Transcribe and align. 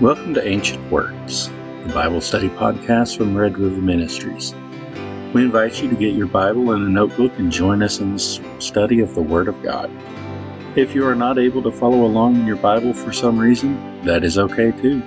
Welcome 0.00 0.34
to 0.34 0.44
Ancient 0.44 0.90
Words, 0.90 1.50
the 1.86 1.92
Bible 1.94 2.20
study 2.20 2.48
podcast 2.48 3.16
from 3.16 3.36
Red 3.36 3.56
River 3.56 3.80
Ministries. 3.80 4.52
We 5.32 5.42
invite 5.42 5.80
you 5.80 5.88
to 5.88 5.94
get 5.94 6.16
your 6.16 6.26
Bible 6.26 6.72
and 6.72 6.84
a 6.84 6.88
notebook 6.88 7.38
and 7.38 7.50
join 7.50 7.80
us 7.80 8.00
in 8.00 8.14
the 8.14 8.18
study 8.58 8.98
of 8.98 9.14
the 9.14 9.22
Word 9.22 9.46
of 9.46 9.62
God. 9.62 9.88
If 10.74 10.96
you 10.96 11.06
are 11.06 11.14
not 11.14 11.38
able 11.38 11.62
to 11.62 11.70
follow 11.70 12.06
along 12.06 12.34
in 12.34 12.44
your 12.44 12.56
Bible 12.56 12.92
for 12.92 13.12
some 13.12 13.38
reason, 13.38 14.02
that 14.04 14.24
is 14.24 14.36
okay 14.36 14.72
too. 14.72 15.00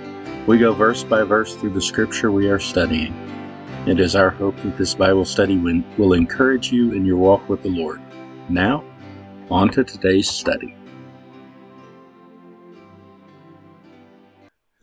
We 0.47 0.57
go 0.57 0.71
verse 0.71 1.03
by 1.03 1.23
verse 1.23 1.53
through 1.57 1.71
the 1.71 1.81
scripture 1.81 2.31
we 2.31 2.47
are 2.47 2.57
studying. 2.57 3.13
It 3.87 3.99
is 3.99 4.15
our 4.15 4.29
hope 4.29 4.55
that 4.63 4.77
this 4.77 4.95
Bible 4.95 5.25
study 5.25 5.57
will 5.97 6.13
encourage 6.13 6.71
you 6.71 6.93
in 6.93 7.05
your 7.05 7.17
walk 7.17 7.49
with 7.49 7.61
the 7.61 7.69
Lord. 7.69 8.01
Now, 8.47 8.85
on 9.51 9.67
to 9.71 9.83
today's 9.83 10.29
study. 10.29 10.75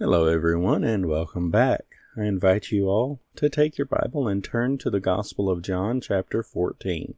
Hello, 0.07 0.27
everyone, 0.27 0.85
and 0.85 1.07
welcome 1.07 1.51
back. 1.51 1.97
I 2.15 2.25
invite 2.25 2.71
you 2.71 2.89
all 2.89 3.23
to 3.37 3.49
take 3.49 3.79
your 3.79 3.87
Bible 3.87 4.29
and 4.29 4.45
turn 4.45 4.77
to 4.77 4.91
the 4.91 5.01
Gospel 5.01 5.49
of 5.49 5.63
John, 5.63 5.99
chapter 6.03 6.43
14. 6.43 7.15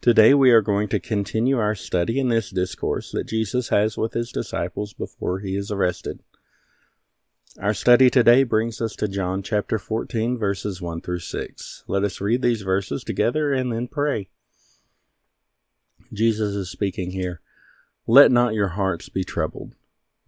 Today 0.00 0.32
we 0.32 0.52
are 0.52 0.62
going 0.62 0.86
to 0.86 1.00
continue 1.00 1.58
our 1.58 1.74
study 1.74 2.20
in 2.20 2.28
this 2.28 2.50
discourse 2.50 3.10
that 3.10 3.26
Jesus 3.26 3.70
has 3.70 3.98
with 3.98 4.12
his 4.12 4.30
disciples 4.30 4.92
before 4.92 5.40
he 5.40 5.56
is 5.56 5.72
arrested. 5.72 6.20
Our 7.60 7.74
study 7.74 8.08
today 8.08 8.44
brings 8.44 8.80
us 8.80 8.94
to 8.94 9.08
John 9.08 9.42
chapter 9.42 9.76
14, 9.76 10.38
verses 10.38 10.80
1 10.80 11.00
through 11.00 11.18
6. 11.18 11.82
Let 11.88 12.04
us 12.04 12.20
read 12.20 12.40
these 12.40 12.62
verses 12.62 13.02
together 13.02 13.52
and 13.52 13.72
then 13.72 13.88
pray. 13.88 14.28
Jesus 16.12 16.54
is 16.54 16.70
speaking 16.70 17.10
here. 17.10 17.40
Let 18.06 18.30
not 18.30 18.54
your 18.54 18.68
hearts 18.68 19.08
be 19.08 19.24
troubled. 19.24 19.74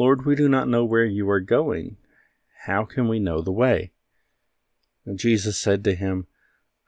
Lord, 0.00 0.24
we 0.24 0.34
do 0.34 0.48
not 0.48 0.66
know 0.66 0.82
where 0.82 1.04
you 1.04 1.28
are 1.28 1.40
going. 1.40 1.98
How 2.64 2.86
can 2.86 3.06
we 3.06 3.18
know 3.18 3.42
the 3.42 3.52
way? 3.52 3.92
And 5.04 5.18
Jesus 5.18 5.58
said 5.58 5.84
to 5.84 5.94
him, 5.94 6.26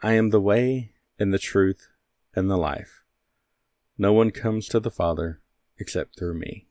I 0.03 0.15
am 0.15 0.31
the 0.31 0.41
way 0.41 0.93
and 1.19 1.31
the 1.31 1.39
truth 1.39 1.89
and 2.35 2.49
the 2.49 2.57
life. 2.57 3.03
No 3.99 4.15
one 4.15 4.31
comes 4.31 4.67
to 4.69 4.81
the 4.81 4.91
Father 4.91 5.43
except 5.77 6.19
through 6.19 6.39
me. 6.39 6.69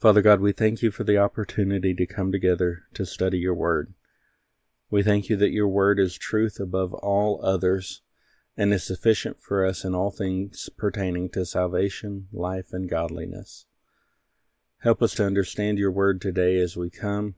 Father 0.00 0.22
God, 0.22 0.40
we 0.40 0.52
thank 0.52 0.80
you 0.80 0.90
for 0.90 1.04
the 1.04 1.18
opportunity 1.18 1.92
to 1.92 2.06
come 2.06 2.32
together 2.32 2.84
to 2.94 3.04
study 3.04 3.36
your 3.36 3.54
word. 3.54 3.92
We 4.88 5.02
thank 5.02 5.28
you 5.28 5.36
that 5.36 5.52
your 5.52 5.68
word 5.68 6.00
is 6.00 6.16
truth 6.16 6.58
above 6.58 6.94
all 6.94 7.38
others 7.44 8.00
and 8.58 8.74
is 8.74 8.82
sufficient 8.82 9.40
for 9.40 9.64
us 9.64 9.84
in 9.84 9.94
all 9.94 10.10
things 10.10 10.68
pertaining 10.76 11.28
to 11.30 11.46
salvation, 11.46 12.26
life, 12.32 12.72
and 12.72 12.90
godliness. 12.90 13.66
Help 14.80 15.00
us 15.00 15.14
to 15.14 15.24
understand 15.24 15.78
your 15.78 15.92
word 15.92 16.20
today 16.20 16.58
as 16.58 16.76
we 16.76 16.90
come, 16.90 17.36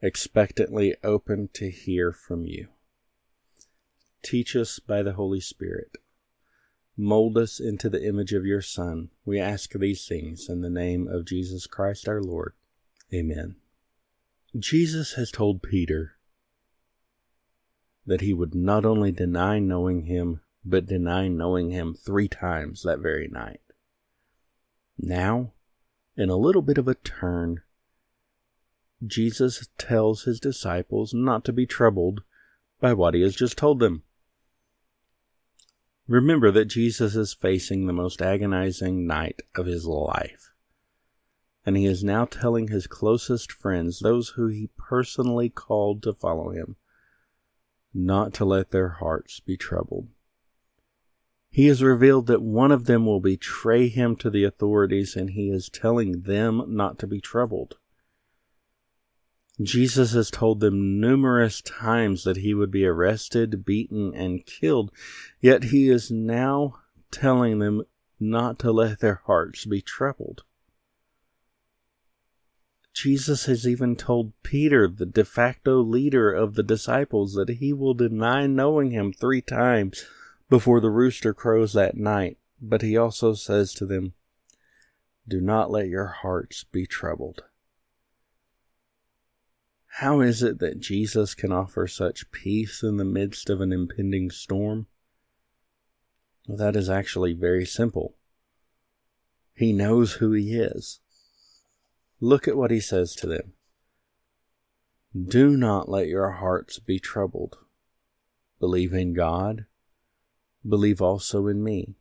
expectantly 0.00 0.96
open 1.04 1.50
to 1.52 1.70
hear 1.70 2.12
from 2.12 2.46
you. 2.46 2.68
Teach 4.22 4.56
us 4.56 4.78
by 4.78 5.02
the 5.02 5.12
Holy 5.12 5.40
Spirit. 5.40 5.98
Mold 6.96 7.36
us 7.36 7.60
into 7.60 7.90
the 7.90 8.06
image 8.06 8.32
of 8.32 8.46
your 8.46 8.62
Son. 8.62 9.10
We 9.26 9.38
ask 9.38 9.72
these 9.72 10.08
things 10.08 10.48
in 10.48 10.62
the 10.62 10.70
name 10.70 11.06
of 11.08 11.26
Jesus 11.26 11.66
Christ 11.66 12.08
our 12.08 12.22
Lord. 12.22 12.54
Amen. 13.12 13.56
Jesus 14.58 15.12
has 15.14 15.30
told 15.30 15.62
Peter 15.62 16.12
that 18.06 18.22
he 18.22 18.32
would 18.32 18.54
not 18.54 18.86
only 18.86 19.12
deny 19.12 19.58
knowing 19.58 20.04
him, 20.04 20.40
but 20.64 20.86
deny 20.86 21.28
knowing 21.28 21.70
him 21.70 21.94
three 21.94 22.28
times 22.28 22.82
that 22.82 23.00
very 23.00 23.28
night. 23.28 23.60
Now, 24.98 25.52
in 26.16 26.30
a 26.30 26.36
little 26.36 26.62
bit 26.62 26.78
of 26.78 26.88
a 26.88 26.94
turn, 26.94 27.62
Jesus 29.04 29.68
tells 29.76 30.22
his 30.22 30.40
disciples 30.40 31.12
not 31.12 31.44
to 31.44 31.52
be 31.52 31.66
troubled 31.66 32.22
by 32.80 32.92
what 32.92 33.14
he 33.14 33.22
has 33.22 33.34
just 33.34 33.58
told 33.58 33.80
them. 33.80 34.02
Remember 36.06 36.50
that 36.50 36.66
Jesus 36.66 37.14
is 37.16 37.34
facing 37.34 37.86
the 37.86 37.92
most 37.92 38.20
agonizing 38.20 39.06
night 39.06 39.40
of 39.56 39.66
his 39.66 39.86
life. 39.86 40.50
And 41.66 41.76
he 41.76 41.86
is 41.86 42.04
now 42.04 42.26
telling 42.26 42.68
his 42.68 42.86
closest 42.86 43.50
friends, 43.50 44.00
those 44.00 44.30
who 44.30 44.48
he 44.48 44.68
personally 44.76 45.48
called 45.48 46.02
to 46.02 46.12
follow 46.12 46.50
him, 46.50 46.76
not 47.94 48.34
to 48.34 48.44
let 48.44 48.70
their 48.70 48.90
hearts 48.90 49.40
be 49.40 49.56
troubled. 49.56 50.08
He 51.54 51.68
has 51.68 51.84
revealed 51.84 52.26
that 52.26 52.42
one 52.42 52.72
of 52.72 52.86
them 52.86 53.06
will 53.06 53.20
betray 53.20 53.86
him 53.86 54.16
to 54.16 54.28
the 54.28 54.42
authorities, 54.42 55.14
and 55.14 55.30
he 55.30 55.50
is 55.50 55.68
telling 55.68 56.22
them 56.22 56.64
not 56.66 56.98
to 56.98 57.06
be 57.06 57.20
troubled. 57.20 57.76
Jesus 59.62 60.14
has 60.14 60.32
told 60.32 60.58
them 60.58 61.00
numerous 61.00 61.62
times 61.62 62.24
that 62.24 62.38
he 62.38 62.54
would 62.54 62.72
be 62.72 62.84
arrested, 62.84 63.64
beaten, 63.64 64.12
and 64.16 64.44
killed, 64.44 64.90
yet 65.40 65.66
he 65.66 65.88
is 65.88 66.10
now 66.10 66.80
telling 67.12 67.60
them 67.60 67.84
not 68.18 68.58
to 68.58 68.72
let 68.72 68.98
their 68.98 69.22
hearts 69.26 69.64
be 69.64 69.80
troubled. 69.80 70.42
Jesus 72.92 73.46
has 73.46 73.64
even 73.64 73.94
told 73.94 74.32
Peter, 74.42 74.88
the 74.88 75.06
de 75.06 75.24
facto 75.24 75.80
leader 75.80 76.32
of 76.32 76.56
the 76.56 76.64
disciples, 76.64 77.34
that 77.34 77.58
he 77.60 77.72
will 77.72 77.94
deny 77.94 78.48
knowing 78.48 78.90
him 78.90 79.12
three 79.12 79.40
times 79.40 80.04
before 80.48 80.80
the 80.80 80.90
rooster 80.90 81.32
crows 81.32 81.72
that 81.72 81.96
night, 81.96 82.38
but 82.60 82.82
he 82.82 82.96
also 82.96 83.34
says 83.34 83.72
to 83.74 83.86
them, 83.86 84.14
Do 85.26 85.40
not 85.40 85.70
let 85.70 85.88
your 85.88 86.06
hearts 86.06 86.64
be 86.64 86.86
troubled. 86.86 87.44
How 89.98 90.20
is 90.20 90.42
it 90.42 90.58
that 90.58 90.80
Jesus 90.80 91.34
can 91.34 91.52
offer 91.52 91.86
such 91.86 92.30
peace 92.32 92.82
in 92.82 92.96
the 92.96 93.04
midst 93.04 93.48
of 93.48 93.60
an 93.60 93.72
impending 93.72 94.30
storm? 94.30 94.86
Well, 96.46 96.58
that 96.58 96.76
is 96.76 96.90
actually 96.90 97.32
very 97.32 97.64
simple. 97.64 98.16
He 99.54 99.72
knows 99.72 100.14
who 100.14 100.32
he 100.32 100.54
is. 100.54 101.00
Look 102.20 102.48
at 102.48 102.56
what 102.56 102.70
he 102.70 102.80
says 102.80 103.14
to 103.16 103.26
them. 103.26 103.52
Do 105.16 105.56
not 105.56 105.88
let 105.88 106.08
your 106.08 106.32
hearts 106.32 106.80
be 106.80 106.98
troubled. 106.98 107.58
Believe 108.58 108.92
in 108.92 109.14
God 109.14 109.66
believe 110.66 111.00
also 111.00 111.46
in 111.46 111.62
me. 111.62 111.94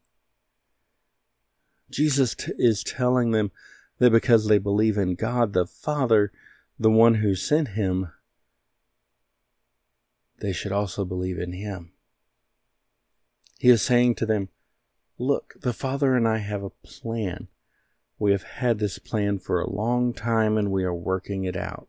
Jesus 1.89 2.35
t- 2.35 2.51
is 2.57 2.83
telling 2.83 3.31
them 3.31 3.51
that 3.99 4.11
because 4.11 4.47
they 4.47 4.57
believe 4.57 4.97
in 4.97 5.15
God 5.15 5.53
the 5.53 5.65
Father, 5.65 6.31
the 6.79 6.89
one 6.89 7.15
who 7.15 7.35
sent 7.35 7.69
him, 7.69 8.11
they 10.39 10.51
should 10.51 10.71
also 10.71 11.05
believe 11.05 11.37
in 11.37 11.53
him. 11.53 11.91
He 13.59 13.69
is 13.69 13.81
saying 13.81 14.15
to 14.15 14.25
them, 14.25 14.49
Look, 15.17 15.53
the 15.61 15.73
Father 15.73 16.15
and 16.15 16.27
I 16.27 16.39
have 16.39 16.63
a 16.63 16.69
plan. 16.69 17.47
We 18.17 18.31
have 18.31 18.43
had 18.43 18.79
this 18.79 18.99
plan 18.99 19.39
for 19.39 19.61
a 19.61 19.69
long 19.69 20.13
time 20.13 20.57
and 20.57 20.71
we 20.71 20.83
are 20.83 20.93
working 20.93 21.45
it 21.45 21.55
out. 21.55 21.87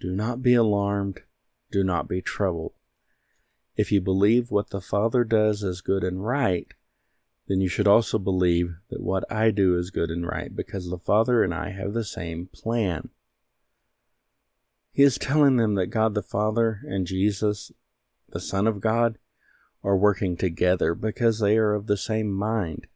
Do 0.00 0.10
not 0.10 0.42
be 0.42 0.54
alarmed. 0.54 1.20
Do 1.70 1.84
not 1.84 2.08
be 2.08 2.20
troubled. 2.20 2.72
If 3.76 3.90
you 3.90 4.00
believe 4.00 4.50
what 4.50 4.70
the 4.70 4.80
Father 4.80 5.24
does 5.24 5.62
is 5.62 5.80
good 5.80 6.04
and 6.04 6.24
right, 6.24 6.72
then 7.48 7.60
you 7.60 7.68
should 7.68 7.88
also 7.88 8.18
believe 8.18 8.76
that 8.90 9.02
what 9.02 9.30
I 9.30 9.50
do 9.50 9.76
is 9.76 9.90
good 9.90 10.10
and 10.10 10.26
right 10.26 10.54
because 10.54 10.88
the 10.88 10.98
Father 10.98 11.42
and 11.42 11.52
I 11.52 11.70
have 11.70 11.92
the 11.92 12.04
same 12.04 12.48
plan. 12.52 13.10
He 14.92 15.02
is 15.02 15.18
telling 15.18 15.56
them 15.56 15.74
that 15.74 15.88
God 15.88 16.14
the 16.14 16.22
Father 16.22 16.80
and 16.84 17.06
Jesus, 17.06 17.72
the 18.30 18.40
Son 18.40 18.66
of 18.66 18.80
God, 18.80 19.18
are 19.82 19.96
working 19.96 20.36
together 20.36 20.94
because 20.94 21.40
they 21.40 21.58
are 21.58 21.74
of 21.74 21.88
the 21.88 21.96
same 21.96 22.32
mind. 22.32 22.86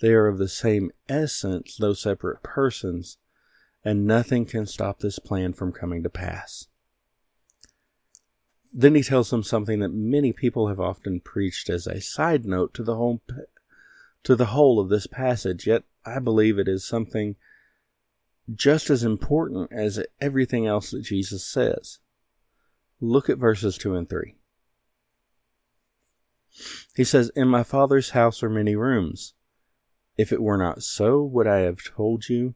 They 0.00 0.12
are 0.12 0.26
of 0.26 0.38
the 0.38 0.48
same 0.48 0.90
essence, 1.08 1.76
though 1.76 1.94
separate 1.94 2.42
persons, 2.42 3.18
and 3.84 4.06
nothing 4.06 4.46
can 4.46 4.66
stop 4.66 4.98
this 4.98 5.18
plan 5.18 5.52
from 5.52 5.72
coming 5.72 6.02
to 6.02 6.10
pass. 6.10 6.66
Then 8.72 8.94
he 8.94 9.02
tells 9.02 9.30
them 9.30 9.42
something 9.42 9.80
that 9.80 9.88
many 9.88 10.32
people 10.32 10.68
have 10.68 10.80
often 10.80 11.20
preached 11.20 11.70
as 11.70 11.86
a 11.86 12.00
side 12.00 12.44
note 12.44 12.74
to 12.74 12.82
the 12.82 12.96
whole 12.96 13.22
to 14.24 14.36
the 14.36 14.46
whole 14.46 14.78
of 14.78 14.88
this 14.88 15.06
passage. 15.06 15.66
Yet 15.66 15.84
I 16.04 16.18
believe 16.18 16.58
it 16.58 16.68
is 16.68 16.86
something 16.86 17.36
just 18.54 18.90
as 18.90 19.04
important 19.04 19.72
as 19.72 20.04
everything 20.20 20.66
else 20.66 20.90
that 20.90 21.02
Jesus 21.02 21.46
says. 21.46 21.98
Look 23.00 23.28
at 23.28 23.38
verses 23.38 23.78
2 23.78 23.94
and 23.94 24.08
3. 24.08 24.34
He 26.96 27.04
says, 27.04 27.30
In 27.36 27.48
my 27.48 27.62
Father's 27.62 28.10
house 28.10 28.42
are 28.42 28.50
many 28.50 28.74
rooms. 28.74 29.34
If 30.16 30.32
it 30.32 30.42
were 30.42 30.56
not 30.56 30.82
so, 30.82 31.22
would 31.22 31.46
I 31.46 31.58
have 31.58 31.84
told 31.84 32.28
you 32.28 32.54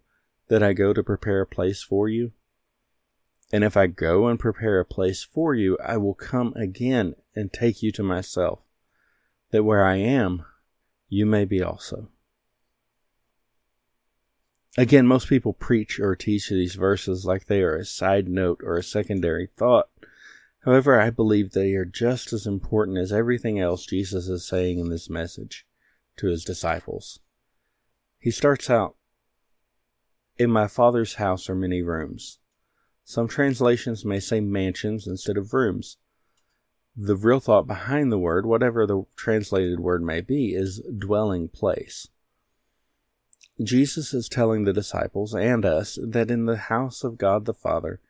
that 0.48 0.62
I 0.62 0.72
go 0.72 0.92
to 0.92 1.02
prepare 1.02 1.42
a 1.42 1.46
place 1.46 1.82
for 1.82 2.08
you? 2.08 2.32
And 3.52 3.62
if 3.62 3.76
I 3.76 3.86
go 3.86 4.28
and 4.28 4.40
prepare 4.40 4.80
a 4.80 4.84
place 4.84 5.22
for 5.22 5.54
you, 5.54 5.76
I 5.84 5.98
will 5.98 6.14
come 6.14 6.54
again 6.54 7.14
and 7.36 7.52
take 7.52 7.82
you 7.82 7.92
to 7.92 8.02
myself, 8.02 8.60
that 9.50 9.62
where 9.62 9.84
I 9.84 9.96
am, 9.96 10.44
you 11.10 11.26
may 11.26 11.44
be 11.44 11.62
also. 11.62 12.08
Again, 14.78 15.06
most 15.06 15.28
people 15.28 15.52
preach 15.52 16.00
or 16.00 16.16
teach 16.16 16.48
these 16.48 16.76
verses 16.76 17.26
like 17.26 17.44
they 17.44 17.60
are 17.60 17.76
a 17.76 17.84
side 17.84 18.26
note 18.26 18.62
or 18.64 18.78
a 18.78 18.82
secondary 18.82 19.50
thought. 19.54 19.90
However, 20.64 20.98
I 20.98 21.10
believe 21.10 21.52
they 21.52 21.74
are 21.74 21.84
just 21.84 22.32
as 22.32 22.46
important 22.46 22.96
as 22.96 23.12
everything 23.12 23.60
else 23.60 23.84
Jesus 23.84 24.28
is 24.28 24.48
saying 24.48 24.78
in 24.78 24.88
this 24.88 25.10
message 25.10 25.66
to 26.16 26.28
his 26.28 26.42
disciples. 26.42 27.18
He 28.18 28.30
starts 28.30 28.70
out, 28.70 28.96
In 30.38 30.50
my 30.50 30.68
Father's 30.68 31.16
house 31.16 31.50
are 31.50 31.54
many 31.54 31.82
rooms. 31.82 32.38
Some 33.04 33.28
translations 33.28 34.04
may 34.04 34.20
say 34.20 34.40
mansions 34.40 35.06
instead 35.06 35.36
of 35.36 35.52
rooms. 35.52 35.98
The 36.96 37.16
real 37.16 37.40
thought 37.40 37.66
behind 37.66 38.12
the 38.12 38.18
word, 38.18 38.44
whatever 38.46 38.86
the 38.86 39.04
translated 39.16 39.80
word 39.80 40.02
may 40.02 40.20
be, 40.20 40.54
is 40.54 40.82
dwelling 40.98 41.48
place. 41.48 42.08
Jesus 43.62 44.12
is 44.12 44.28
telling 44.28 44.64
the 44.64 44.72
disciples 44.72 45.34
and 45.34 45.64
us 45.64 45.98
that 46.02 46.30
in 46.30 46.46
the 46.46 46.56
house 46.56 47.04
of 47.04 47.18
God 47.18 47.44
the 47.44 47.54
Father, 47.54 48.00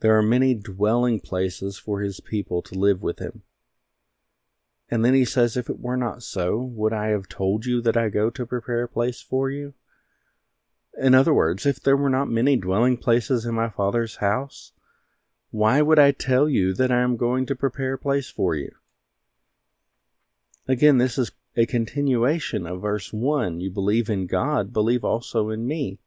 there 0.00 0.16
are 0.16 0.22
many 0.22 0.54
dwelling 0.54 1.20
places 1.20 1.78
for 1.78 2.00
his 2.00 2.20
people 2.20 2.62
to 2.62 2.78
live 2.78 3.02
with 3.02 3.18
him. 3.18 3.42
And 4.90 5.04
then 5.04 5.14
he 5.14 5.24
says, 5.24 5.56
If 5.56 5.68
it 5.68 5.80
were 5.80 5.96
not 5.96 6.22
so, 6.22 6.56
would 6.58 6.92
I 6.92 7.08
have 7.08 7.28
told 7.28 7.66
you 7.66 7.82
that 7.82 7.96
I 7.96 8.08
go 8.08 8.30
to 8.30 8.46
prepare 8.46 8.84
a 8.84 8.88
place 8.88 9.20
for 9.20 9.50
you? 9.50 9.74
In 11.00 11.14
other 11.14 11.32
words, 11.32 11.64
if 11.64 11.80
there 11.80 11.96
were 11.96 12.10
not 12.10 12.28
many 12.28 12.56
dwelling 12.56 12.96
places 12.96 13.46
in 13.46 13.54
my 13.54 13.68
Father's 13.68 14.16
house, 14.16 14.72
why 15.50 15.80
would 15.80 15.98
I 15.98 16.10
tell 16.10 16.48
you 16.48 16.74
that 16.74 16.90
I 16.90 17.00
am 17.00 17.16
going 17.16 17.46
to 17.46 17.56
prepare 17.56 17.94
a 17.94 17.98
place 17.98 18.28
for 18.28 18.54
you? 18.54 18.72
Again, 20.66 20.98
this 20.98 21.16
is 21.16 21.30
a 21.56 21.66
continuation 21.66 22.66
of 22.66 22.82
verse 22.82 23.12
1. 23.12 23.60
You 23.60 23.70
believe 23.70 24.10
in 24.10 24.26
God, 24.26 24.72
believe 24.72 25.04
also 25.04 25.50
in 25.50 25.66
me. 25.66 25.98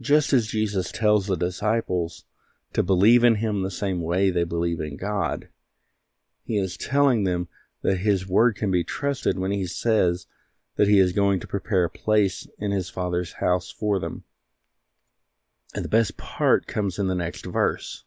Just 0.00 0.32
as 0.32 0.48
Jesus 0.48 0.92
tells 0.92 1.26
the 1.26 1.36
disciples 1.36 2.24
to 2.72 2.82
believe 2.82 3.24
in 3.24 3.36
him 3.36 3.62
the 3.62 3.70
same 3.70 4.02
way 4.02 4.30
they 4.30 4.44
believe 4.44 4.80
in 4.80 4.96
God, 4.96 5.48
he 6.44 6.58
is 6.58 6.76
telling 6.76 7.24
them 7.24 7.48
that 7.82 7.98
his 7.98 8.28
word 8.28 8.56
can 8.56 8.70
be 8.70 8.84
trusted 8.84 9.38
when 9.38 9.50
he 9.50 9.66
says 9.66 10.26
that 10.78 10.88
he 10.88 11.00
is 11.00 11.12
going 11.12 11.40
to 11.40 11.46
prepare 11.46 11.84
a 11.84 11.90
place 11.90 12.46
in 12.56 12.70
his 12.70 12.88
Father's 12.88 13.34
house 13.34 13.70
for 13.70 13.98
them. 13.98 14.22
And 15.74 15.84
the 15.84 15.88
best 15.88 16.16
part 16.16 16.68
comes 16.68 17.00
in 17.00 17.08
the 17.08 17.16
next 17.16 17.44
verse. 17.44 18.04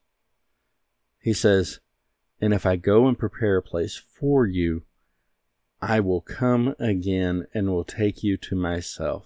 He 1.19 1.33
says, 1.33 1.81
And 2.39 2.53
if 2.53 2.65
I 2.65 2.77
go 2.77 3.07
and 3.07 3.19
prepare 3.19 3.57
a 3.57 3.61
place 3.61 3.97
for 3.97 4.47
you, 4.47 4.83
I 5.81 5.99
will 5.99 6.21
come 6.21 6.73
again 6.79 7.45
and 7.53 7.69
will 7.69 7.83
take 7.83 8.23
you 8.23 8.37
to 8.37 8.55
myself, 8.55 9.25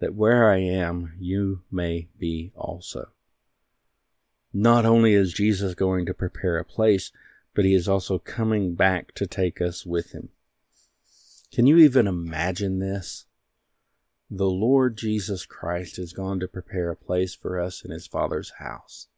that 0.00 0.14
where 0.14 0.50
I 0.50 0.56
am, 0.56 1.12
you 1.18 1.62
may 1.70 2.08
be 2.18 2.50
also. 2.56 3.10
Not 4.54 4.86
only 4.86 5.12
is 5.12 5.34
Jesus 5.34 5.74
going 5.74 6.06
to 6.06 6.14
prepare 6.14 6.56
a 6.56 6.64
place, 6.64 7.12
but 7.54 7.66
he 7.66 7.74
is 7.74 7.88
also 7.88 8.18
coming 8.18 8.74
back 8.74 9.12
to 9.16 9.26
take 9.26 9.60
us 9.60 9.84
with 9.84 10.12
him. 10.12 10.30
Can 11.54 11.66
you 11.66 11.78
even 11.78 12.06
imagine 12.06 12.80
this? 12.80 13.26
The 14.28 14.50
Lord 14.50 14.96
Jesus 14.96 15.46
Christ 15.46 15.96
has 15.96 16.12
gone 16.12 16.40
to 16.40 16.48
prepare 16.48 16.90
a 16.90 16.96
place 16.96 17.34
for 17.34 17.60
us 17.60 17.84
in 17.84 17.90
his 17.90 18.06
Father's 18.06 18.54
house 18.58 19.08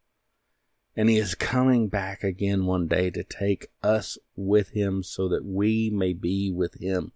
and 0.97 1.11
he 1.11 1.19
is 1.19 1.35
coming 1.35 1.89
back 1.89 2.25
again 2.25 2.65
one 2.65 2.87
day 2.87 3.11
to 3.11 3.23
take 3.23 3.69
us 3.83 4.17
with 4.35 4.71
him 4.71 5.03
so 5.03 5.29
that 5.29 5.45
we 5.45 5.91
may 5.91 6.15
be 6.15 6.51
with 6.51 6.81
him. 6.81 7.13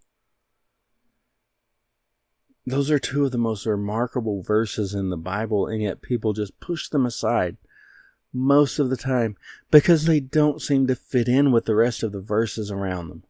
Those 2.65 2.91
are 2.91 2.99
two 2.99 3.25
of 3.25 3.31
the 3.31 3.39
most 3.39 3.65
remarkable 3.65 4.43
verses 4.43 4.93
in 4.93 5.09
the 5.09 5.17
Bible, 5.17 5.65
and 5.65 5.81
yet 5.81 6.03
people 6.03 6.33
just 6.33 6.59
push 6.59 6.89
them 6.89 7.07
aside 7.07 7.57
most 8.31 8.77
of 8.77 8.91
the 8.91 8.97
time 8.97 9.35
because 9.71 10.05
they 10.05 10.19
don't 10.19 10.61
seem 10.61 10.85
to 10.85 10.95
fit 10.95 11.27
in 11.27 11.51
with 11.51 11.65
the 11.65 11.75
rest 11.75 12.03
of 12.03 12.11
the 12.11 12.21
verses 12.21 12.69
around 12.69 13.09
them. 13.09 13.23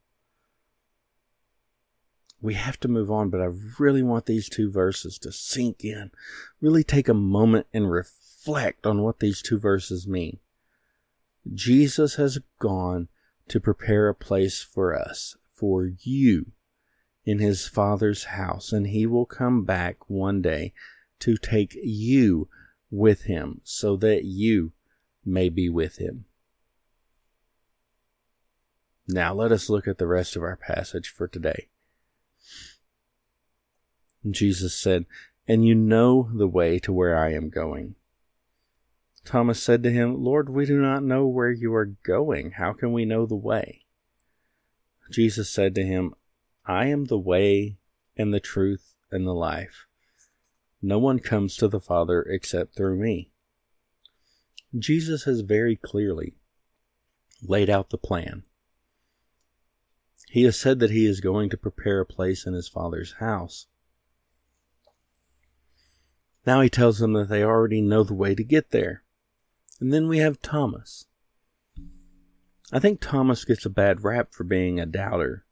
We 2.41 2.55
have 2.55 2.79
to 2.79 2.87
move 2.87 3.11
on, 3.11 3.29
but 3.29 3.41
I 3.41 3.49
really 3.77 4.01
want 4.01 4.25
these 4.25 4.49
two 4.49 4.71
verses 4.71 5.19
to 5.19 5.31
sink 5.31 5.83
in. 5.83 6.11
Really 6.59 6.83
take 6.83 7.07
a 7.07 7.13
moment 7.13 7.67
and 7.71 7.91
reflect 7.91 8.87
on 8.87 9.03
what 9.03 9.19
these 9.19 9.41
two 9.41 9.59
verses 9.59 10.07
mean. 10.07 10.39
Jesus 11.53 12.15
has 12.15 12.39
gone 12.59 13.09
to 13.47 13.59
prepare 13.59 14.09
a 14.09 14.15
place 14.15 14.63
for 14.63 14.95
us, 14.95 15.35
for 15.53 15.85
you, 15.85 16.47
in 17.25 17.39
his 17.39 17.67
Father's 17.67 18.25
house, 18.25 18.71
and 18.71 18.87
he 18.87 19.05
will 19.05 19.25
come 19.25 19.63
back 19.63 20.09
one 20.09 20.41
day 20.41 20.73
to 21.19 21.37
take 21.37 21.75
you 21.83 22.49
with 22.89 23.23
him 23.23 23.61
so 23.63 23.95
that 23.97 24.23
you 24.25 24.71
may 25.23 25.49
be 25.49 25.69
with 25.69 25.97
him. 25.97 26.25
Now 29.07 29.33
let 29.33 29.51
us 29.51 29.69
look 29.69 29.87
at 29.87 29.97
the 29.97 30.07
rest 30.07 30.35
of 30.35 30.41
our 30.41 30.55
passage 30.55 31.09
for 31.09 31.27
today. 31.27 31.67
Jesus 34.29 34.77
said, 34.77 35.05
And 35.47 35.65
you 35.65 35.73
know 35.73 36.29
the 36.33 36.47
way 36.47 36.79
to 36.79 36.93
where 36.93 37.17
I 37.17 37.33
am 37.33 37.49
going. 37.49 37.95
Thomas 39.23 39.61
said 39.61 39.83
to 39.83 39.91
him, 39.91 40.23
Lord, 40.23 40.49
we 40.49 40.65
do 40.65 40.81
not 40.81 41.03
know 41.03 41.27
where 41.27 41.51
you 41.51 41.73
are 41.73 41.85
going. 41.85 42.51
How 42.51 42.73
can 42.73 42.91
we 42.91 43.05
know 43.05 43.25
the 43.25 43.35
way? 43.35 43.85
Jesus 45.11 45.49
said 45.49 45.75
to 45.75 45.83
him, 45.83 46.13
I 46.65 46.87
am 46.87 47.05
the 47.05 47.19
way 47.19 47.77
and 48.15 48.33
the 48.33 48.39
truth 48.39 48.95
and 49.11 49.25
the 49.27 49.33
life. 49.33 49.85
No 50.81 50.97
one 50.97 51.19
comes 51.19 51.55
to 51.57 51.67
the 51.67 51.79
Father 51.79 52.23
except 52.23 52.75
through 52.75 52.97
me. 52.97 53.31
Jesus 54.77 55.25
has 55.25 55.41
very 55.41 55.75
clearly 55.75 56.35
laid 57.43 57.69
out 57.69 57.89
the 57.89 57.97
plan. 57.97 58.43
He 60.29 60.43
has 60.43 60.57
said 60.57 60.79
that 60.79 60.91
he 60.91 61.05
is 61.05 61.19
going 61.19 61.49
to 61.49 61.57
prepare 61.57 61.99
a 61.99 62.05
place 62.05 62.45
in 62.45 62.53
his 62.53 62.69
Father's 62.69 63.15
house. 63.19 63.67
Now 66.45 66.61
he 66.61 66.69
tells 66.69 66.99
them 66.99 67.13
that 67.13 67.29
they 67.29 67.43
already 67.43 67.81
know 67.81 68.03
the 68.03 68.13
way 68.13 68.35
to 68.35 68.43
get 68.43 68.71
there. 68.71 69.03
And 69.79 69.93
then 69.93 70.07
we 70.07 70.19
have 70.19 70.41
Thomas. 70.41 71.05
I 72.71 72.79
think 72.79 73.01
Thomas 73.01 73.43
gets 73.43 73.65
a 73.65 73.69
bad 73.69 74.03
rap 74.03 74.31
for 74.31 74.43
being 74.43 74.79
a 74.79 74.85
doubter. 74.85 75.45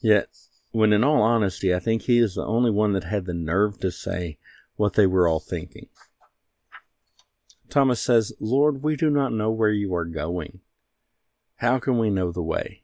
Yet, 0.00 0.28
when 0.70 0.92
in 0.92 1.04
all 1.04 1.22
honesty, 1.22 1.74
I 1.74 1.78
think 1.78 2.02
he 2.02 2.18
is 2.18 2.34
the 2.34 2.44
only 2.44 2.70
one 2.70 2.92
that 2.92 3.04
had 3.04 3.26
the 3.26 3.34
nerve 3.34 3.78
to 3.80 3.90
say 3.90 4.38
what 4.76 4.94
they 4.94 5.06
were 5.06 5.28
all 5.28 5.40
thinking. 5.40 5.88
Thomas 7.68 8.00
says, 8.00 8.32
Lord, 8.40 8.82
we 8.82 8.96
do 8.96 9.10
not 9.10 9.32
know 9.32 9.50
where 9.50 9.70
you 9.70 9.94
are 9.94 10.04
going. 10.04 10.60
How 11.56 11.78
can 11.78 11.98
we 11.98 12.10
know 12.10 12.32
the 12.32 12.42
way? 12.42 12.82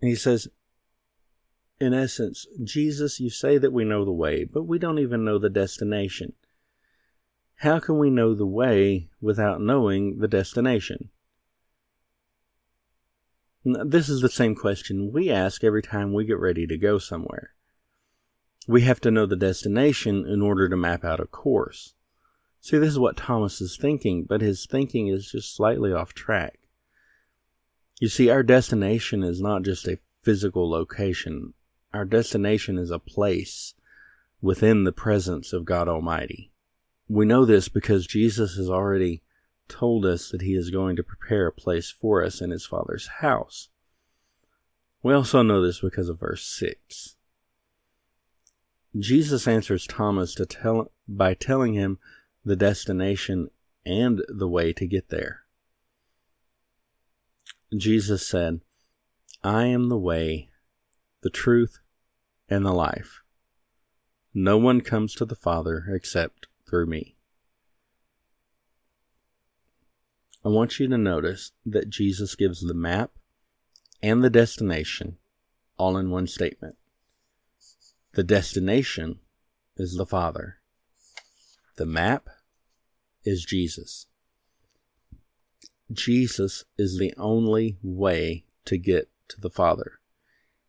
And 0.00 0.08
he 0.08 0.14
says, 0.14 0.48
in 1.82 1.92
essence, 1.92 2.46
Jesus, 2.62 3.18
you 3.18 3.28
say 3.28 3.58
that 3.58 3.72
we 3.72 3.84
know 3.84 4.04
the 4.04 4.12
way, 4.12 4.44
but 4.44 4.62
we 4.62 4.78
don't 4.78 5.00
even 5.00 5.24
know 5.24 5.38
the 5.38 5.50
destination. 5.50 6.32
How 7.56 7.80
can 7.80 7.98
we 7.98 8.08
know 8.08 8.34
the 8.34 8.46
way 8.46 9.08
without 9.20 9.60
knowing 9.60 10.18
the 10.20 10.28
destination? 10.28 11.10
This 13.64 14.08
is 14.08 14.20
the 14.20 14.28
same 14.28 14.54
question 14.54 15.12
we 15.12 15.28
ask 15.28 15.64
every 15.64 15.82
time 15.82 16.12
we 16.12 16.24
get 16.24 16.38
ready 16.38 16.68
to 16.68 16.78
go 16.78 16.98
somewhere. 16.98 17.50
We 18.68 18.82
have 18.82 19.00
to 19.00 19.10
know 19.10 19.26
the 19.26 19.34
destination 19.34 20.24
in 20.24 20.40
order 20.40 20.68
to 20.68 20.76
map 20.76 21.04
out 21.04 21.18
a 21.18 21.26
course. 21.26 21.94
See, 22.60 22.78
this 22.78 22.90
is 22.90 22.98
what 22.98 23.16
Thomas 23.16 23.60
is 23.60 23.76
thinking, 23.76 24.24
but 24.28 24.40
his 24.40 24.66
thinking 24.66 25.08
is 25.08 25.32
just 25.32 25.54
slightly 25.54 25.92
off 25.92 26.14
track. 26.14 26.60
You 28.00 28.08
see, 28.08 28.30
our 28.30 28.44
destination 28.44 29.24
is 29.24 29.40
not 29.40 29.62
just 29.62 29.88
a 29.88 29.98
physical 30.22 30.70
location. 30.70 31.54
Our 31.92 32.04
destination 32.04 32.78
is 32.78 32.90
a 32.90 32.98
place 32.98 33.74
within 34.40 34.84
the 34.84 34.92
presence 34.92 35.52
of 35.52 35.64
God 35.64 35.88
Almighty. 35.88 36.50
We 37.08 37.26
know 37.26 37.44
this 37.44 37.68
because 37.68 38.06
Jesus 38.06 38.56
has 38.56 38.70
already 38.70 39.22
told 39.68 40.04
us 40.04 40.30
that 40.30 40.42
he 40.42 40.54
is 40.54 40.70
going 40.70 40.96
to 40.96 41.02
prepare 41.02 41.46
a 41.46 41.52
place 41.52 41.90
for 41.90 42.24
us 42.24 42.40
in 42.40 42.50
his 42.50 42.66
Father's 42.66 43.08
house. 43.20 43.68
We 45.02 45.12
also 45.12 45.42
know 45.42 45.60
this 45.60 45.80
because 45.80 46.08
of 46.08 46.20
verse 46.20 46.44
6. 46.44 47.16
Jesus 48.98 49.48
answers 49.48 49.86
Thomas 49.86 50.34
to 50.34 50.46
tell, 50.46 50.92
by 51.08 51.34
telling 51.34 51.74
him 51.74 51.98
the 52.44 52.56
destination 52.56 53.48
and 53.84 54.22
the 54.28 54.48
way 54.48 54.72
to 54.72 54.86
get 54.86 55.08
there. 55.08 55.40
Jesus 57.76 58.26
said, 58.26 58.60
I 59.42 59.64
am 59.66 59.88
the 59.88 59.98
way, 59.98 60.50
the 61.22 61.30
truth, 61.30 61.78
and 62.48 62.64
the 62.64 62.72
life. 62.72 63.22
No 64.34 64.58
one 64.58 64.80
comes 64.80 65.14
to 65.14 65.24
the 65.24 65.36
Father 65.36 65.86
except 65.88 66.46
through 66.68 66.86
me. 66.86 67.16
I 70.44 70.48
want 70.48 70.80
you 70.80 70.88
to 70.88 70.98
notice 70.98 71.52
that 71.64 71.88
Jesus 71.88 72.34
gives 72.34 72.60
the 72.60 72.74
map 72.74 73.12
and 74.02 74.22
the 74.22 74.30
destination 74.30 75.18
all 75.78 75.96
in 75.96 76.10
one 76.10 76.26
statement. 76.26 76.76
The 78.14 78.24
destination 78.24 79.20
is 79.76 79.96
the 79.96 80.06
Father. 80.06 80.58
The 81.76 81.86
map 81.86 82.28
is 83.24 83.44
Jesus. 83.44 84.06
Jesus 85.92 86.64
is 86.76 86.98
the 86.98 87.14
only 87.16 87.78
way 87.82 88.44
to 88.64 88.76
get 88.76 89.10
to 89.28 89.40
the 89.40 89.50
Father. 89.50 90.00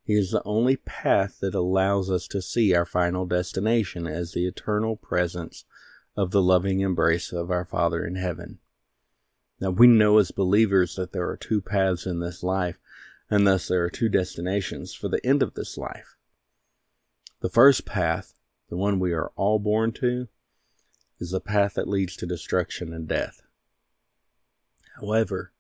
He 0.06 0.14
is 0.14 0.32
the 0.32 0.44
only 0.44 0.76
path 0.76 1.40
that 1.40 1.56
allows 1.56 2.10
us 2.10 2.28
to 2.28 2.42
see 2.42 2.76
our 2.76 2.86
final 2.86 3.26
destination 3.26 4.06
as 4.06 4.34
the 4.34 4.46
eternal 4.46 4.98
presence 4.98 5.66
of 6.16 6.32
the 6.32 6.42
loving 6.42 6.82
embrace 6.82 7.32
of 7.32 7.50
our 7.50 7.66
Father 7.66 8.06
in 8.06 8.16
heaven. 8.16 8.60
Now, 9.60 9.70
we 9.70 9.88
know 9.88 10.18
as 10.18 10.32
believers 10.32 10.96
that 10.96 11.14
there 11.14 11.30
are 11.30 11.38
two 11.38 11.62
paths 11.62 12.06
in 12.06 12.20
this 12.20 12.44
life, 12.44 12.78
and 13.30 13.48
thus 13.48 13.68
there 13.68 13.84
are 13.84 13.90
two 13.90 14.10
destinations 14.10 14.94
for 14.94 15.08
the 15.08 15.26
end 15.26 15.42
of 15.42 15.54
this 15.54 15.78
life. 15.78 16.18
The 17.40 17.50
first 17.50 17.86
path, 17.86 18.34
the 18.70 18.78
one 18.78 19.00
we 19.00 19.14
are 19.14 19.32
all 19.36 19.60
born 19.60 19.94
to, 19.94 20.28
is 21.20 21.32
the 21.32 21.40
path 21.40 21.76
that 21.76 21.88
leads 21.88 22.18
to 22.18 22.26
destruction 22.26 22.94
and 22.94 23.08
death. 23.08 23.42
However, 25.00 25.54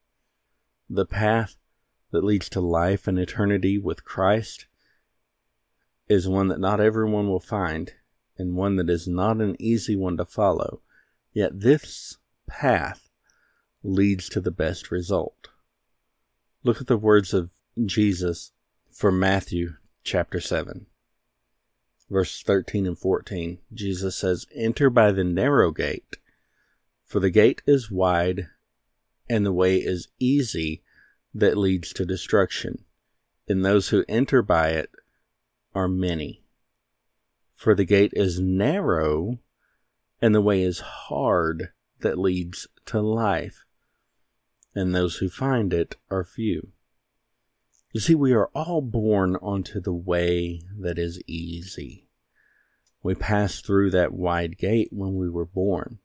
the 0.89 1.05
path 1.05 1.55
that 2.13 2.23
leads 2.23 2.47
to 2.47 2.61
life 2.61 3.07
and 3.07 3.17
eternity 3.17 3.77
with 3.77 4.05
Christ 4.05 4.67
is 6.07 6.27
one 6.27 6.47
that 6.49 6.59
not 6.59 6.79
everyone 6.79 7.27
will 7.27 7.39
find, 7.39 7.91
and 8.37 8.55
one 8.55 8.75
that 8.75 8.89
is 8.89 9.07
not 9.07 9.37
an 9.37 9.55
easy 9.59 9.95
one 9.95 10.17
to 10.17 10.25
follow. 10.25 10.81
Yet 11.33 11.61
this 11.61 12.17
path 12.47 13.09
leads 13.81 14.29
to 14.29 14.39
the 14.39 14.51
best 14.51 14.91
result. 14.91 15.49
Look 16.63 16.79
at 16.79 16.87
the 16.87 16.97
words 16.97 17.33
of 17.33 17.49
Jesus 17.83 18.51
from 18.91 19.19
Matthew 19.19 19.73
chapter 20.03 20.39
7, 20.39 20.85
verses 22.11 22.43
13 22.43 22.85
and 22.85 22.97
14. 22.97 23.57
Jesus 23.73 24.15
says, 24.15 24.45
Enter 24.53 24.91
by 24.91 25.11
the 25.11 25.23
narrow 25.23 25.71
gate, 25.71 26.17
for 27.03 27.19
the 27.19 27.31
gate 27.31 27.63
is 27.65 27.89
wide 27.89 28.49
and 29.27 29.43
the 29.43 29.53
way 29.53 29.77
is 29.77 30.09
easy 30.19 30.82
that 31.33 31.57
leads 31.57 31.93
to 31.93 32.05
destruction, 32.05 32.85
and 33.47 33.63
those 33.63 33.89
who 33.89 34.05
enter 34.07 34.41
by 34.41 34.69
it 34.69 34.89
are 35.73 35.87
many. 35.87 36.43
For 37.53 37.73
the 37.73 37.85
gate 37.85 38.11
is 38.13 38.39
narrow, 38.39 39.39
and 40.21 40.35
the 40.35 40.41
way 40.41 40.61
is 40.61 40.79
hard 40.79 41.69
that 42.01 42.19
leads 42.19 42.67
to 42.85 43.01
life, 43.01 43.65
and 44.75 44.93
those 44.93 45.17
who 45.17 45.29
find 45.29 45.73
it 45.73 45.95
are 46.09 46.23
few. 46.23 46.71
You 47.93 47.99
see, 47.99 48.15
we 48.15 48.33
are 48.33 48.49
all 48.55 48.81
born 48.81 49.35
onto 49.35 49.79
the 49.79 49.93
way 49.93 50.61
that 50.79 50.97
is 50.97 51.21
easy. 51.27 52.07
We 53.03 53.15
pass 53.15 53.61
through 53.61 53.91
that 53.91 54.13
wide 54.13 54.57
gate 54.57 54.89
when 54.91 55.15
we 55.15 55.29
were 55.29 55.45
born. 55.45 55.99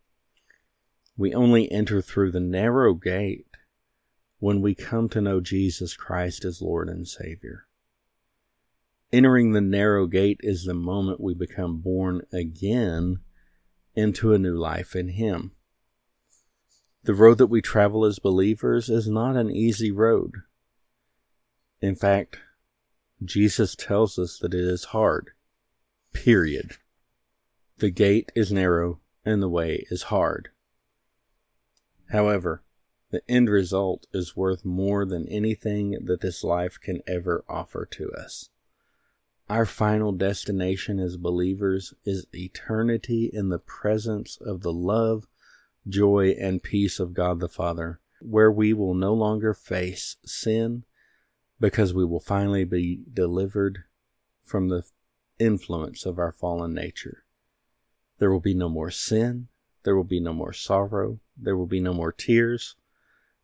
We 1.17 1.35
only 1.35 1.71
enter 1.73 2.03
through 2.03 2.33
the 2.33 2.41
narrow 2.41 2.95
gate 2.95 3.48
when 4.39 4.61
we 4.61 4.75
come 4.75 5.09
to 5.09 5.21
know 5.21 5.41
Jesus 5.41 5.97
Christ 5.97 6.45
as 6.45 6.63
Lord 6.63 6.89
and 6.89 7.07
Savior. 7.07 7.67
Entering 9.13 9.53
the 9.53 9.61
narrow 9.61 10.07
gate 10.07 10.41
is 10.43 10.65
the 10.65 10.75
moment 10.75 11.21
we 11.21 11.35
become 11.35 11.79
born 11.79 12.23
again 12.33 13.21
into 13.95 14.33
a 14.33 14.39
new 14.39 14.57
life 14.57 14.95
in 14.95 15.09
Him. 15.09 15.53
The 17.05 17.15
road 17.15 17.39
that 17.39 17.47
we 17.47 17.63
travel 17.63 18.05
as 18.05 18.19
believers 18.19 18.89
is 18.89 19.09
not 19.09 19.35
an 19.35 19.51
easy 19.51 19.91
road. 19.91 20.33
In 21.81 21.95
fact, 21.95 22.39
Jesus 23.25 23.75
tells 23.75 24.19
us 24.19 24.39
that 24.39 24.55
it 24.55 24.65
is 24.65 24.85
hard. 24.87 25.31
Period. 26.13 26.73
The 27.79 27.91
gate 27.91 28.31
is 28.35 28.53
narrow 28.53 29.01
and 29.25 29.43
the 29.43 29.49
way 29.49 29.87
is 29.91 30.05
hard. 30.05 30.51
However, 32.11 32.63
the 33.11 33.23
end 33.29 33.49
result 33.49 34.07
is 34.13 34.37
worth 34.37 34.65
more 34.65 35.07
than 35.07 35.27
anything 35.29 35.99
that 36.05 36.21
this 36.21 36.45
life 36.45 36.79
can 36.81 37.01
ever 37.07 37.45
offer 37.49 37.87
to 37.87 38.11
us. 38.13 38.51
Our 39.49 39.65
final 39.65 40.13
destination 40.13 41.01
as 41.01 41.17
believers 41.17 41.95
is 42.05 42.27
eternity 42.35 43.31
in 43.33 43.49
the 43.49 43.59
presence 43.59 44.37
of 44.43 44.61
the 44.61 44.73
love, 44.73 45.27
joy, 45.89 46.37
and 46.39 46.63
peace 46.63 47.01
of 47.01 47.15
God 47.15 47.41
the 47.41 47.49
Father, 47.49 47.99
where 48.21 48.53
we 48.53 48.75
will 48.75 48.93
no 48.93 49.15
longer 49.15 49.55
face 49.55 50.17
sin 50.27 50.85
because 51.59 51.95
we 51.95 52.05
will 52.05 52.21
finally 52.21 52.65
be 52.65 53.01
delivered 53.13 53.85
from 54.45 54.69
the 54.69 54.83
influence 55.39 56.05
of 56.05 56.19
our 56.19 56.33
fallen 56.33 56.75
nature. 56.75 57.25
There 58.19 58.31
will 58.31 58.41
be 58.41 58.55
no 58.55 58.69
more 58.69 58.91
sin. 58.91 59.49
There 59.85 59.97
will 59.97 60.05
be 60.05 60.21
no 60.21 60.35
more 60.35 60.53
sorrow. 60.53 61.21
There 61.37 61.57
will 61.57 61.67
be 61.67 61.81
no 61.81 61.95
more 61.95 62.13
tears. 62.13 62.77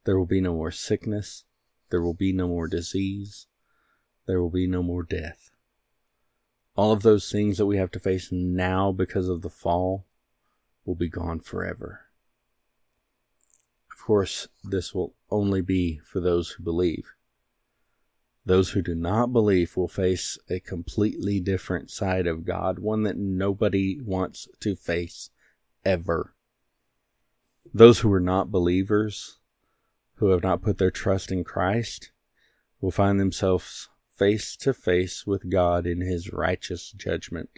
There 0.05 0.19
will 0.19 0.27
be 0.27 0.41
no 0.41 0.55
more 0.55 0.71
sickness. 0.71 1.45
There 1.91 2.03
will 2.03 2.15
be 2.15 2.33
no 2.33 2.49
more 2.49 2.69
disease. 2.69 3.47
There 4.27 4.41
will 4.41 4.51
be 4.51 4.67
no 4.67 4.83
more 4.83 5.03
death. 5.03 5.51
All 6.77 6.93
of 6.93 7.03
those 7.03 7.31
things 7.31 7.59
that 7.59 7.67
we 7.67 7.77
have 7.77 7.91
to 7.93 8.01
face 8.01 8.33
now 8.33 8.91
because 8.91 9.29
of 9.29 9.43
the 9.43 9.51
fall 9.51 10.07
will 10.85 10.95
be 10.95 11.09
gone 11.09 11.41
forever. 11.41 12.01
Of 13.91 13.99
course, 13.99 14.49
this 14.63 14.95
will 14.95 15.15
only 15.31 15.63
be 15.63 15.99
for 16.05 16.21
those 16.21 16.51
who 16.51 16.65
believe. 16.65 17.15
Those 18.47 18.71
who 18.71 18.83
do 18.83 18.95
not 18.95 19.33
believe 19.33 19.77
will 19.77 19.89
face 19.89 20.37
a 20.51 20.61
completely 20.61 21.41
different 21.41 21.91
side 21.91 22.27
of 22.27 22.45
God, 22.45 22.79
one 22.79 23.05
that 23.05 23.17
nobody 23.17 23.99
wants 24.03 24.49
to 24.61 24.77
face 24.77 25.31
ever. 25.85 26.35
Those 27.73 28.01
who 28.01 28.13
are 28.13 28.21
not 28.21 28.51
believers, 28.51 29.39
who 30.17 30.31
have 30.31 30.43
not 30.43 30.63
put 30.63 30.79
their 30.79 30.91
trust 30.91 31.31
in 31.31 31.45
Christ, 31.45 32.13
will 32.81 32.91
find 32.91 33.19
themselves 33.19 33.89
face 34.17 34.57
to 34.59 34.73
face 34.73 35.27
with 35.27 35.51
God 35.51 35.87
in 35.87 36.01
his 36.01 36.33
righteous 36.33 36.93
judgment. 36.93 37.51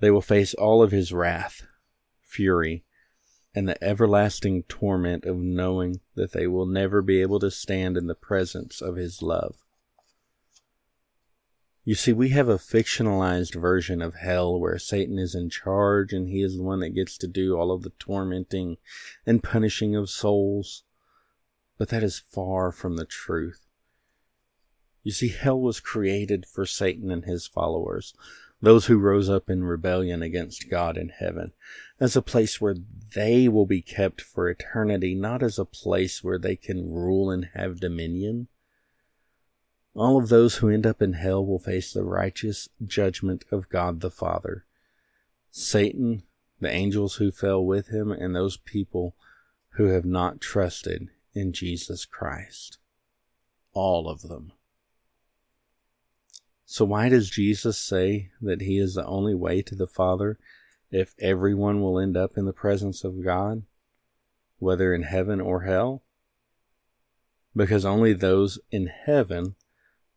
They 0.00 0.10
will 0.10 0.22
face 0.22 0.54
all 0.54 0.82
of 0.82 0.90
his 0.90 1.12
wrath, 1.12 1.62
fury, 2.22 2.84
and 3.54 3.68
the 3.68 3.82
everlasting 3.84 4.62
torment 4.64 5.24
of 5.24 5.36
knowing 5.36 6.00
that 6.14 6.32
they 6.32 6.46
will 6.46 6.66
never 6.66 7.02
be 7.02 7.20
able 7.20 7.38
to 7.40 7.50
stand 7.50 7.96
in 7.96 8.06
the 8.06 8.14
presence 8.14 8.80
of 8.80 8.96
His 8.96 9.22
love. 9.22 9.56
You 11.84 11.94
see, 11.94 12.12
we 12.12 12.28
have 12.28 12.48
a 12.48 12.58
fictionalized 12.58 13.60
version 13.60 14.00
of 14.00 14.14
hell 14.14 14.58
where 14.58 14.78
Satan 14.78 15.18
is 15.18 15.34
in 15.34 15.50
charge 15.50 16.12
and 16.12 16.28
he 16.28 16.40
is 16.40 16.56
the 16.56 16.62
one 16.62 16.78
that 16.80 16.94
gets 16.94 17.18
to 17.18 17.26
do 17.26 17.56
all 17.56 17.72
of 17.72 17.82
the 17.82 17.92
tormenting 17.98 18.76
and 19.26 19.42
punishing 19.42 19.96
of 19.96 20.08
souls. 20.08 20.84
But 21.78 21.88
that 21.88 22.02
is 22.02 22.18
far 22.18 22.72
from 22.72 22.96
the 22.96 23.06
truth. 23.06 23.66
You 25.02 25.12
see, 25.12 25.28
hell 25.28 25.60
was 25.60 25.80
created 25.80 26.46
for 26.46 26.64
Satan 26.64 27.10
and 27.10 27.24
his 27.24 27.46
followers 27.46 28.14
those 28.62 28.86
who 28.86 28.96
rose 28.96 29.28
up 29.28 29.50
in 29.50 29.64
rebellion 29.64 30.22
against 30.22 30.70
God 30.70 30.96
in 30.96 31.08
heaven, 31.08 31.52
as 31.98 32.14
a 32.14 32.22
place 32.22 32.60
where 32.60 32.76
they 33.14 33.48
will 33.48 33.66
be 33.66 33.82
kept 33.82 34.20
for 34.20 34.48
eternity, 34.48 35.16
not 35.16 35.42
as 35.42 35.58
a 35.58 35.64
place 35.64 36.22
where 36.22 36.38
they 36.38 36.54
can 36.54 36.88
rule 36.88 37.28
and 37.28 37.50
have 37.54 37.80
dominion. 37.80 38.46
All 39.94 40.16
of 40.16 40.28
those 40.28 40.56
who 40.56 40.70
end 40.70 40.86
up 40.86 41.02
in 41.02 41.14
hell 41.14 41.44
will 41.44 41.58
face 41.58 41.92
the 41.92 42.04
righteous 42.04 42.68
judgment 42.86 43.44
of 43.50 43.68
God 43.68 44.00
the 44.00 44.10
Father. 44.10 44.64
Satan, 45.50 46.22
the 46.60 46.70
angels 46.70 47.16
who 47.16 47.32
fell 47.32 47.62
with 47.62 47.88
him, 47.88 48.12
and 48.12 48.34
those 48.34 48.56
people 48.56 49.16
who 49.70 49.86
have 49.86 50.04
not 50.04 50.40
trusted 50.40 51.08
in 51.34 51.52
Jesus 51.52 52.04
Christ. 52.04 52.78
All 53.72 54.08
of 54.08 54.22
them. 54.22 54.52
So 56.64 56.84
why 56.84 57.08
does 57.08 57.28
Jesus 57.28 57.78
say 57.78 58.30
that 58.40 58.62
he 58.62 58.78
is 58.78 58.94
the 58.94 59.04
only 59.04 59.34
way 59.34 59.60
to 59.62 59.74
the 59.74 59.86
Father 59.86 60.38
if 60.90 61.14
everyone 61.18 61.82
will 61.82 61.98
end 61.98 62.16
up 62.16 62.36
in 62.36 62.44
the 62.46 62.52
presence 62.52 63.04
of 63.04 63.24
God, 63.24 63.64
whether 64.58 64.94
in 64.94 65.02
heaven 65.02 65.40
or 65.40 65.62
hell? 65.62 66.02
Because 67.54 67.84
only 67.84 68.14
those 68.14 68.58
in 68.70 68.86
heaven 68.86 69.54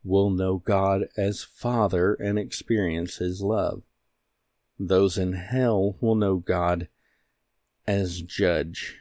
will 0.04 0.30
know 0.30 0.58
God 0.58 1.08
as 1.18 1.44
Father 1.44 2.14
and 2.14 2.40
experience 2.40 3.18
his 3.18 3.42
love. 3.42 3.84
Those 4.80 5.18
in 5.18 5.34
hell 5.34 5.98
will 6.00 6.16
know 6.16 6.38
God 6.38 6.88
as 7.88 8.22
judge, 8.22 9.00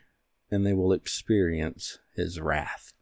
and 0.54 0.64
they 0.64 0.72
will 0.72 0.92
experience 0.92 1.98
his 2.14 2.40
wrath. 2.40 2.92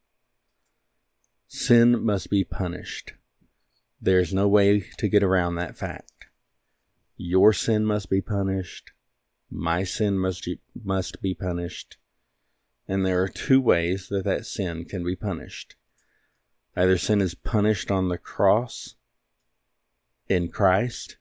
Sin 1.46 2.02
must 2.02 2.30
be 2.30 2.44
punished. 2.44 3.12
There's 4.00 4.32
no 4.32 4.48
way 4.48 4.86
to 4.98 5.08
get 5.08 5.22
around 5.22 5.54
that 5.56 5.76
fact. 5.76 6.26
Your 7.16 7.52
sin 7.52 7.84
must 7.84 8.08
be 8.10 8.20
punished. 8.20 8.90
My 9.50 9.84
sin 9.84 10.18
must, 10.18 10.48
must 10.82 11.20
be 11.20 11.34
punished. 11.34 11.98
And 12.88 13.04
there 13.04 13.22
are 13.22 13.28
two 13.28 13.60
ways 13.60 14.08
that 14.08 14.24
that 14.24 14.46
sin 14.46 14.86
can 14.86 15.04
be 15.04 15.14
punished. 15.14 15.76
Either 16.74 16.96
sin 16.96 17.20
is 17.20 17.34
punished 17.34 17.90
on 17.90 18.08
the 18.08 18.18
cross 18.18 18.96
in 20.28 20.48
Christ, 20.48 21.18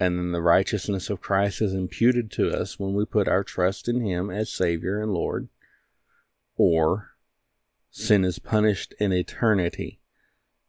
and 0.00 0.18
then 0.18 0.32
the 0.32 0.42
righteousness 0.42 1.10
of 1.10 1.20
Christ 1.20 1.60
is 1.60 1.74
imputed 1.74 2.30
to 2.32 2.50
us 2.50 2.78
when 2.78 2.94
we 2.94 3.04
put 3.04 3.28
our 3.28 3.42
trust 3.42 3.88
in 3.88 4.00
Him 4.00 4.30
as 4.30 4.52
Savior 4.52 5.00
and 5.00 5.12
Lord, 5.12 5.48
or 6.56 7.12
sin 7.90 8.24
is 8.24 8.38
punished 8.38 8.94
in 9.00 9.12
eternity 9.12 10.00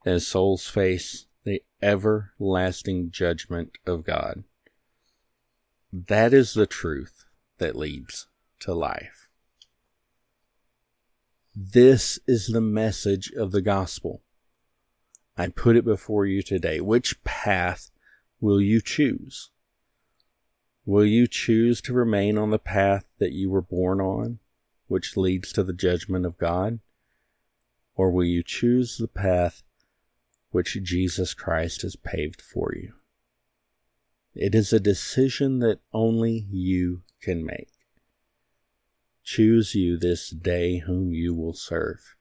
as 0.05 0.25
souls 0.25 0.67
face 0.67 1.27
the 1.43 1.63
everlasting 1.81 3.11
judgment 3.11 3.77
of 3.85 4.03
God. 4.03 4.43
That 5.91 6.33
is 6.33 6.53
the 6.53 6.67
truth 6.67 7.25
that 7.57 7.75
leads 7.75 8.27
to 8.61 8.73
life. 8.73 9.27
This 11.55 12.19
is 12.27 12.47
the 12.47 12.61
message 12.61 13.31
of 13.31 13.51
the 13.51 13.61
gospel. 13.61 14.21
I 15.37 15.47
put 15.47 15.75
it 15.75 15.85
before 15.85 16.25
you 16.25 16.41
today. 16.41 16.79
Which 16.79 17.23
path 17.23 17.91
will 18.39 18.61
you 18.61 18.81
choose? 18.81 19.49
Will 20.85 21.05
you 21.05 21.27
choose 21.27 21.81
to 21.81 21.93
remain 21.93 22.37
on 22.37 22.49
the 22.49 22.59
path 22.59 23.05
that 23.19 23.31
you 23.31 23.49
were 23.49 23.61
born 23.61 24.01
on, 24.01 24.39
which 24.87 25.15
leads 25.15 25.53
to 25.53 25.63
the 25.63 25.73
judgment 25.73 26.25
of 26.25 26.37
God? 26.37 26.79
Or 27.95 28.09
will 28.09 28.25
you 28.25 28.43
choose 28.43 28.97
the 28.97 29.07
path 29.07 29.61
which 30.51 30.81
Jesus 30.81 31.33
Christ 31.33 31.83
has 31.83 31.95
paved 31.95 32.41
for 32.41 32.73
you? 32.75 32.93
It 34.33 34.55
is 34.55 34.73
a 34.73 34.79
decision 34.79 35.59
that 35.59 35.79
only 35.93 36.47
you 36.49 37.03
can 37.21 37.45
make. 37.45 37.69
Choose 39.23 39.75
you 39.75 39.97
this 39.97 40.29
day 40.29 40.79
whom 40.79 41.11
you 41.13 41.35
will 41.35 41.53
serve. 41.53 42.15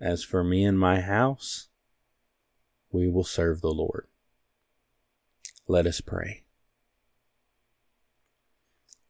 As 0.00 0.24
for 0.24 0.42
me 0.42 0.64
and 0.64 0.78
my 0.78 1.00
house, 1.00 1.68
we 2.90 3.08
will 3.08 3.24
serve 3.24 3.60
the 3.60 3.74
Lord. 3.74 4.07
Let 5.70 5.86
us 5.86 6.00
pray. 6.00 6.44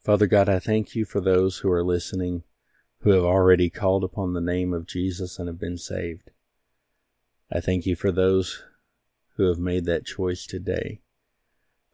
Father 0.00 0.26
God, 0.26 0.48
I 0.48 0.58
thank 0.58 0.96
you 0.96 1.04
for 1.04 1.20
those 1.20 1.58
who 1.58 1.70
are 1.70 1.84
listening 1.84 2.42
who 3.02 3.10
have 3.10 3.22
already 3.22 3.70
called 3.70 4.02
upon 4.02 4.32
the 4.32 4.40
name 4.40 4.74
of 4.74 4.88
Jesus 4.88 5.38
and 5.38 5.46
have 5.46 5.60
been 5.60 5.78
saved. 5.78 6.32
I 7.52 7.60
thank 7.60 7.86
you 7.86 7.94
for 7.94 8.10
those 8.10 8.64
who 9.36 9.44
have 9.44 9.60
made 9.60 9.84
that 9.84 10.04
choice 10.04 10.48
today. 10.48 11.00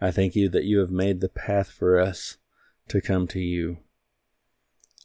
I 0.00 0.10
thank 0.10 0.34
you 0.34 0.48
that 0.48 0.64
you 0.64 0.78
have 0.78 0.90
made 0.90 1.20
the 1.20 1.28
path 1.28 1.70
for 1.70 2.00
us 2.00 2.38
to 2.88 3.02
come 3.02 3.26
to 3.28 3.40
you. 3.40 3.78